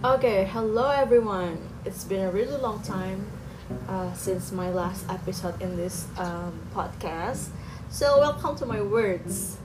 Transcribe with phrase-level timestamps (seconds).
[0.00, 1.60] Okay, hello everyone.
[1.84, 3.28] It's been a really long time
[3.86, 7.52] uh, since my last episode in this um, podcast.
[7.90, 9.58] So, welcome to my words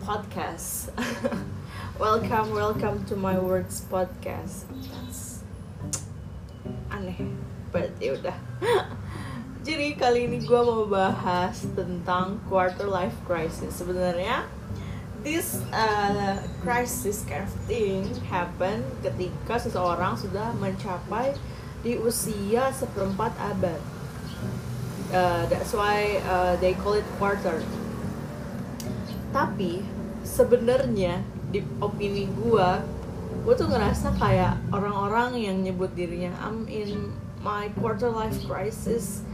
[0.00, 0.88] podcast.
[2.00, 4.64] welcome, welcome to my words podcast.
[4.96, 5.44] That's
[6.88, 7.20] aneh,
[7.68, 8.40] but ya udah.
[9.68, 13.76] Jadi kali ini gue mau bahas tentang quarter life crisis.
[13.76, 14.48] Sebenarnya
[15.20, 21.36] this uh, crisis kind of thing happen ketika seseorang sudah mencapai
[21.84, 23.80] di usia seperempat abad.
[25.10, 27.60] Uh, that's why uh, they call it quarter.
[29.34, 29.84] Tapi
[30.22, 32.70] sebenarnya di opini gue,
[33.42, 37.10] gue tuh ngerasa kayak orang-orang yang nyebut dirinya I'm in
[37.42, 39.26] my quarter life crisis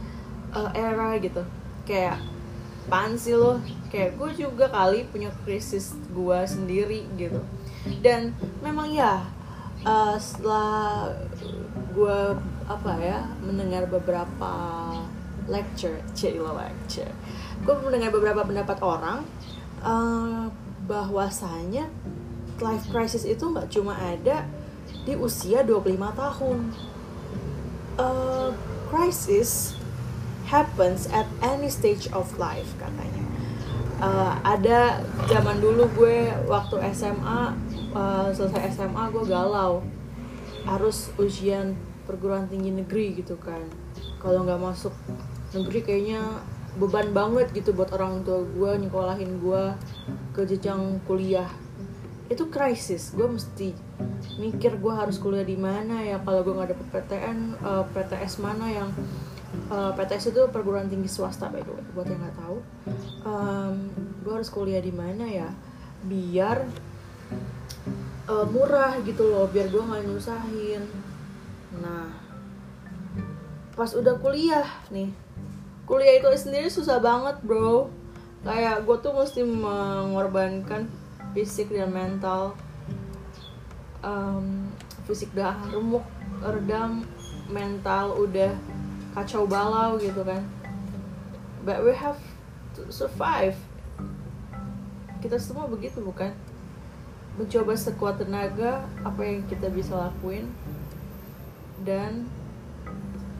[0.55, 1.45] uh, era gitu.
[1.85, 2.19] Kayak
[2.87, 3.59] pan sih lo?
[3.91, 7.39] Kayak gue juga kali punya krisis gue sendiri gitu.
[8.03, 9.23] Dan memang ya
[9.83, 11.11] uh, setelah
[11.95, 12.19] gue
[12.67, 14.51] apa ya mendengar beberapa
[15.47, 17.11] lecture cilo lecture.
[17.63, 19.23] Gue mendengar beberapa pendapat orang
[19.83, 20.51] uh,
[20.87, 21.87] bahwasanya
[22.59, 24.43] life crisis itu nggak cuma ada
[25.05, 26.59] di usia 25 tahun.
[27.97, 28.53] Uh,
[28.87, 29.76] crisis
[30.47, 33.25] happens at any stage of life katanya.
[33.97, 37.53] Uh, ada zaman dulu gue waktu SMA
[37.91, 39.81] uh, selesai SMA gue galau
[40.63, 41.73] harus ujian
[42.07, 43.63] perguruan tinggi negeri gitu kan.
[44.23, 44.93] Kalau nggak masuk
[45.51, 46.23] negeri kayaknya
[46.77, 49.63] beban banget gitu buat orang tua gue nyekolahin gue
[50.37, 51.49] ke jenjang kuliah
[52.29, 53.73] itu krisis gue mesti
[54.37, 58.69] mikir gue harus kuliah di mana ya kalau gue nggak dapet PTN uh, PTS mana
[58.69, 58.89] yang
[59.71, 62.57] uh, PTS itu perguruan tinggi swasta by the way buat yang nggak tahu.
[63.23, 63.75] Um,
[64.23, 65.49] gue harus kuliah di mana ya?
[66.03, 66.67] Biar
[68.27, 70.83] uh, murah gitu loh biar gue nggak nyusahin.
[71.79, 72.11] Nah
[73.77, 75.13] pas udah kuliah nih
[75.85, 77.89] kuliah itu sendiri susah banget bro.
[78.43, 80.87] Kayak gue tuh mesti mengorbankan
[81.33, 82.53] fisik dan mental.
[84.05, 84.71] Um,
[85.09, 86.05] fisik dah remuk
[86.43, 87.07] redam
[87.49, 88.53] mental udah
[89.17, 90.45] kacau balau gitu kan.
[91.65, 92.21] But we have
[92.77, 93.57] to survive.
[95.17, 96.29] Kita semua begitu bukan?
[97.41, 100.53] Mencoba sekuat tenaga apa yang kita bisa lakuin
[101.81, 102.29] dan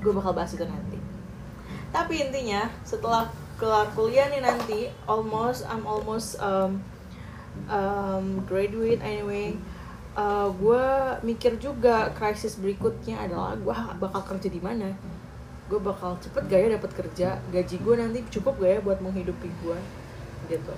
[0.02, 0.98] gue bakal bahas itu nanti.
[1.94, 3.30] Tapi intinya setelah
[3.62, 6.82] kelar kuliah nih nanti almost I'm almost um,
[7.70, 9.58] um, graduate anyway
[10.14, 10.86] uh, gue
[11.26, 14.94] mikir juga krisis berikutnya adalah gue bakal kerja di mana
[15.68, 19.52] gue bakal cepet gak ya dapat kerja gaji gue nanti cukup gak ya buat menghidupi
[19.64, 19.78] gue
[20.48, 20.74] gitu.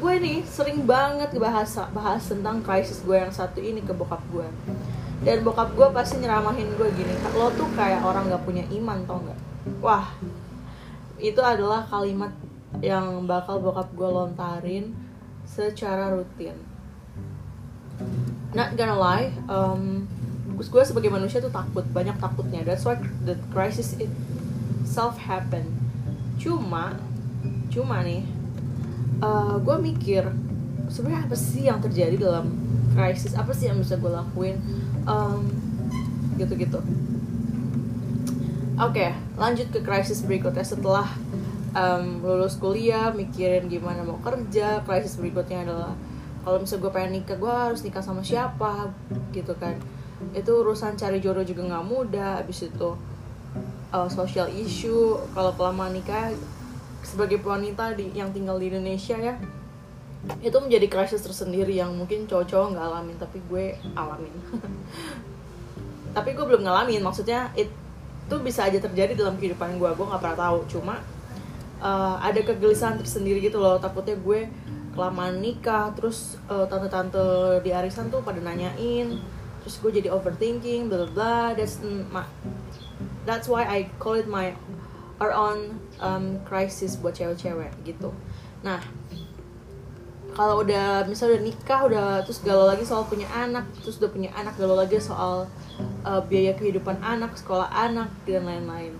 [0.00, 4.46] Gue nih sering banget bahas bahas tentang krisis gue yang satu ini ke bokap gue.
[5.24, 9.20] Dan bokap gue pasti nyeramahin gue gini lo tuh kayak orang gak punya iman tau
[9.24, 9.40] gak?
[9.80, 10.06] Wah
[11.20, 12.32] itu adalah kalimat
[12.80, 14.92] yang bakal bokap gue lontarin
[15.48, 16.56] secara rutin.
[18.52, 20.08] Not gonna lie um,
[20.68, 22.60] gue sebagai manusia tuh takut banyak takutnya.
[22.66, 25.78] That's why the crisis itself happen
[26.40, 26.96] cuma
[27.68, 28.24] cuma nih
[29.20, 30.24] uh, gue mikir
[30.88, 32.56] sebenarnya apa sih yang terjadi dalam
[32.96, 34.58] krisis apa sih yang bisa gue lakuin?
[35.06, 35.46] Um,
[36.36, 36.80] gitu-gitu.
[38.80, 40.64] Oke, okay, lanjut ke krisis berikutnya.
[40.64, 41.04] Setelah
[41.76, 44.80] um, lulus kuliah, mikirin gimana mau kerja.
[44.88, 45.92] Krisis berikutnya adalah
[46.40, 48.88] kalau misalnya gue pengen nikah, gue harus nikah sama siapa,
[49.36, 49.76] gitu kan.
[50.36, 52.40] Itu urusan cari jodoh juga nggak mudah.
[52.40, 52.96] Abis itu
[53.92, 56.32] uh, social issue, kalau kelamaan nikah
[57.00, 59.34] sebagai wanita di, yang tinggal di Indonesia ya,
[60.44, 63.64] itu menjadi krisis tersendiri yang mungkin cowok-cowok nggak alamin, tapi gue
[63.96, 64.34] alamin.
[66.16, 67.70] tapi gue belum ngalamin, maksudnya it
[68.30, 71.02] itu bisa aja terjadi dalam kehidupan gue gue nggak pernah tahu cuma
[71.82, 74.46] uh, ada kegelisahan tersendiri gitu loh takutnya gue
[74.94, 79.18] kelamaan nikah terus uh, tante-tante di arisan tuh pada nanyain
[79.62, 82.24] terus gue jadi overthinking bla bla that's my,
[83.28, 84.56] that's why I call it my
[85.20, 88.10] our own um, crisis buat cewek-cewek gitu.
[88.64, 88.80] Nah
[90.32, 94.30] kalau udah misalnya udah nikah udah terus galau lagi soal punya anak terus udah punya
[94.32, 95.44] anak galau lagi soal
[96.06, 98.96] uh, biaya kehidupan anak sekolah anak dan lain-lain.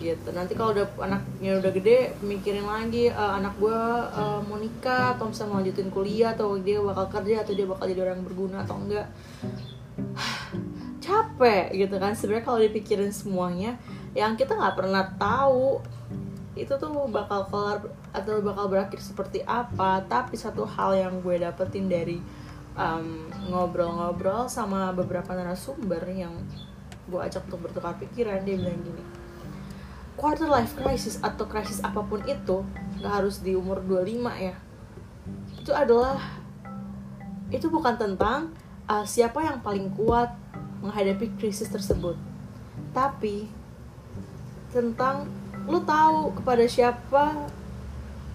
[0.00, 0.28] Gitu.
[0.36, 3.80] Nanti kalau udah anaknya udah gede mikirin lagi uh, anak gue
[4.16, 8.00] uh, mau nikah atau bisa melanjutin kuliah atau dia bakal kerja atau dia bakal jadi
[8.04, 9.08] orang berguna atau enggak
[11.04, 12.12] capek gitu kan.
[12.16, 13.76] Sebenarnya kalau dipikirin semuanya
[14.12, 15.80] yang kita nggak pernah tahu
[16.52, 20.04] itu tuh bakal kelar atau bakal berakhir seperti apa.
[20.04, 22.20] Tapi satu hal yang gue dapetin dari
[22.76, 26.32] um, ngobrol-ngobrol sama beberapa narasumber yang
[27.08, 29.22] gue ajak untuk bertukar pikiran dia bilang gini
[30.16, 32.62] quarter life crisis atau krisis apa pun itu
[33.00, 34.54] nggak harus di umur 25 ya.
[35.58, 36.20] Itu adalah
[37.50, 38.54] itu bukan tentang
[38.88, 40.32] uh, siapa yang paling kuat
[40.82, 42.18] menghadapi krisis tersebut.
[42.94, 43.46] Tapi
[44.72, 45.28] tentang
[45.68, 47.46] lu tahu kepada siapa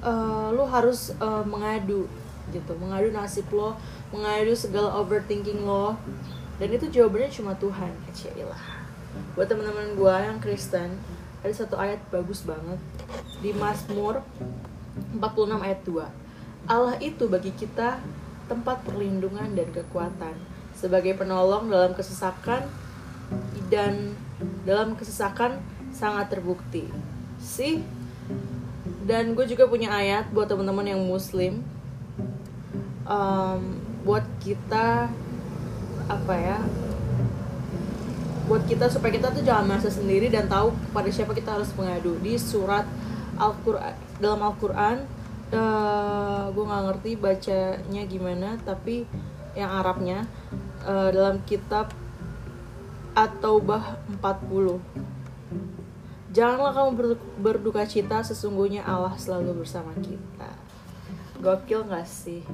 [0.06, 2.08] uh, lu harus uh, mengadu
[2.54, 2.72] gitu.
[2.80, 3.76] Mengadu nasib lo
[4.14, 5.98] mengadu segala overthinking lo.
[6.58, 7.94] Dan itu jawabannya cuma Tuhan
[8.50, 8.78] lah
[9.38, 10.98] buat teman-teman gue yang Kristen
[11.46, 12.82] ada satu ayat bagus banget
[13.42, 14.26] di Mazmur
[15.14, 18.02] 46 ayat 2 Allah itu bagi kita
[18.48, 20.36] tempat perlindungan dan kekuatan.
[20.74, 22.66] Sebagai penolong dalam kesesakan
[23.68, 24.16] dan
[24.64, 25.60] dalam kesesakan
[25.92, 26.88] sangat terbukti.
[27.40, 27.84] Sih
[29.08, 31.64] dan gue juga punya ayat buat teman-teman yang muslim.
[33.08, 35.08] Um, buat kita
[36.08, 36.60] apa ya
[38.48, 42.16] buat kita supaya kita tuh jangan merasa sendiri dan tahu pada siapa kita harus mengadu.
[42.24, 42.88] Di surat
[43.36, 45.04] Al-Qur'an dalam Al-Qur'an
[45.54, 49.08] uh, gue nggak ngerti bacanya gimana tapi
[49.56, 50.28] yang Arabnya
[50.84, 51.90] uh, dalam kitab
[53.18, 55.08] At-Taubah 40
[56.38, 60.54] Janganlah kamu berduka cita sesungguhnya Allah selalu bersama kita
[61.42, 62.46] Gokil gak sih?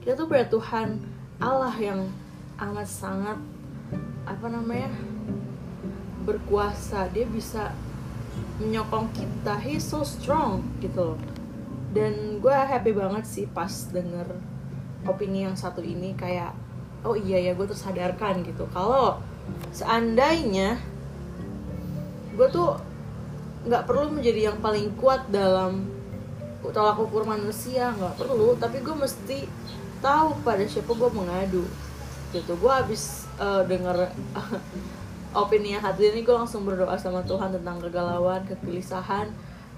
[0.00, 0.96] Kita tuh punya Tuhan
[1.36, 2.08] Allah yang
[2.56, 3.36] amat sangat
[4.24, 4.88] Apa namanya?
[6.24, 7.76] Berkuasa Dia bisa
[8.56, 11.20] menyokong kita He's so strong gitu loh
[11.96, 14.28] Dan gue happy banget sih pas denger
[15.08, 16.52] opini yang satu ini kayak
[17.06, 18.66] Oh iya ya gue tersadarkan gitu.
[18.74, 19.22] Kalau
[19.70, 20.74] seandainya
[22.34, 22.82] gue tuh
[23.66, 25.86] nggak perlu menjadi yang paling kuat dalam
[26.74, 28.58] tolak ukur manusia nggak perlu.
[28.58, 29.46] Tapi gue mesti
[30.02, 31.62] tahu pada siapa gue mengadu.
[32.34, 32.52] Gitu.
[32.58, 34.50] Gue habis uh, denger uh,
[35.46, 39.30] opini yang hati ini gue langsung berdoa sama Tuhan tentang kegalauan kegelisahan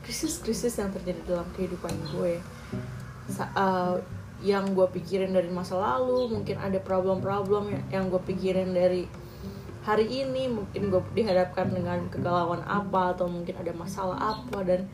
[0.09, 2.41] krisis-krisis yang terjadi dalam kehidupan gue.
[3.29, 4.01] Sa uh,
[4.41, 9.05] yang gue pikirin dari masa lalu mungkin ada problem-problem yang gue pikirin dari
[9.85, 14.89] hari ini mungkin gue dihadapkan dengan kegalauan apa atau mungkin ada masalah apa dan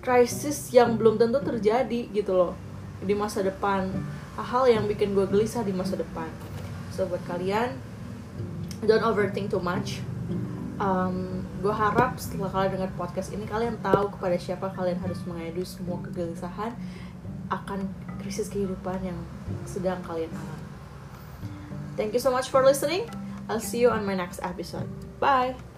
[0.00, 2.56] krisis yang belum tentu terjadi gitu loh
[3.04, 3.92] di masa depan.
[4.40, 6.32] Hal-hal yang bikin gue gelisah di masa depan.
[6.88, 7.76] So buat kalian
[8.88, 10.00] don't overthink too much.
[10.80, 15.62] Um, gue harap setelah kalian dengar podcast ini kalian tahu kepada siapa kalian harus mengadu
[15.62, 16.74] semua kegelisahan
[17.48, 17.86] akan
[18.18, 19.18] krisis kehidupan yang
[19.64, 20.66] sedang kalian alami
[21.94, 23.06] thank you so much for listening
[23.48, 24.88] I'll see you on my next episode.
[25.20, 25.71] Bye!